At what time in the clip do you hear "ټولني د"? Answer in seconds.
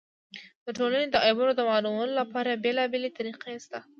0.77-1.15